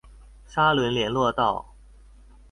[0.47, 1.75] 沙崙連絡道